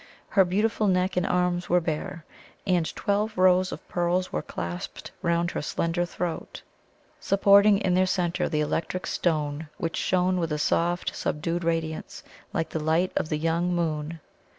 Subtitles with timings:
[0.29, 2.25] Her beautiful neck and arms were bare,
[2.65, 6.63] and twelve rows of pearls were clasped round her slender throat,
[7.19, 12.69] supporting in their centre the electric stone, which shone with a soft, subdued radiance, like
[12.69, 14.19] the light of the young moon.